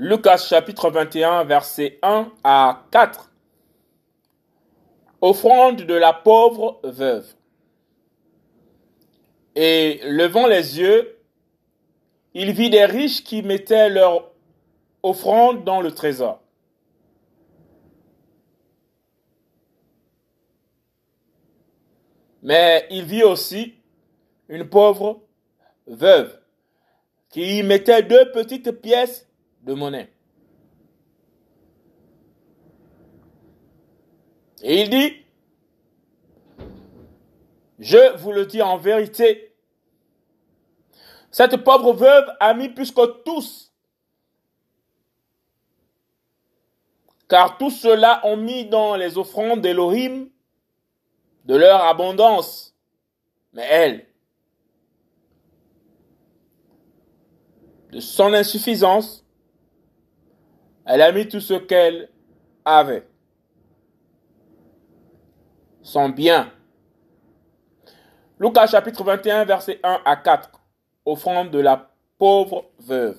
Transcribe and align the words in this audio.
Lucas 0.00 0.38
chapitre 0.48 0.90
21, 0.90 1.42
versets 1.42 1.98
1 2.02 2.30
à 2.44 2.84
4. 2.92 3.32
Offrande 5.20 5.82
de 5.82 5.94
la 5.94 6.12
pauvre 6.12 6.78
veuve. 6.84 7.26
Et 9.56 9.98
levant 10.04 10.46
les 10.46 10.78
yeux, 10.78 11.18
il 12.32 12.52
vit 12.52 12.70
des 12.70 12.84
riches 12.84 13.24
qui 13.24 13.42
mettaient 13.42 13.88
leur 13.88 14.30
offrande 15.02 15.64
dans 15.64 15.80
le 15.80 15.90
trésor. 15.90 16.40
Mais 22.44 22.86
il 22.90 23.02
vit 23.02 23.24
aussi 23.24 23.74
une 24.48 24.68
pauvre 24.68 25.22
veuve 25.88 26.38
qui 27.30 27.58
y 27.58 27.62
mettait 27.64 28.04
deux 28.04 28.30
petites 28.30 28.70
pièces 28.80 29.27
monnaie. 29.74 30.12
Et 34.62 34.82
il 34.82 34.90
dit, 34.90 35.12
je 37.78 38.16
vous 38.18 38.32
le 38.32 38.46
dis 38.46 38.60
en 38.60 38.76
vérité, 38.76 39.54
cette 41.30 41.56
pauvre 41.58 41.92
veuve 41.92 42.28
a 42.40 42.54
mis 42.54 42.68
plus 42.68 42.90
que 42.90 43.22
tous, 43.22 43.72
car 47.28 47.58
tous 47.58 47.70
ceux-là 47.70 48.20
ont 48.24 48.36
mis 48.36 48.64
dans 48.64 48.96
les 48.96 49.18
offrandes 49.18 49.60
d'Elohim 49.60 50.28
de 51.44 51.54
leur 51.54 51.82
abondance. 51.84 52.74
Mais 53.52 53.66
elle, 53.68 54.06
de 57.92 58.00
son 58.00 58.32
insuffisance, 58.34 59.24
elle 60.88 61.02
a 61.02 61.12
mis 61.12 61.28
tout 61.28 61.40
ce 61.40 61.52
qu'elle 61.52 62.08
avait. 62.64 63.06
Son 65.82 66.08
bien. 66.08 66.50
Lucas 68.40 68.66
chapitre 68.66 69.04
21, 69.04 69.44
verset 69.44 69.80
1 69.82 70.00
à 70.04 70.16
4. 70.16 70.50
Offrande 71.04 71.50
de 71.50 71.58
la 71.58 71.90
pauvre 72.16 72.70
veuve. 72.78 73.18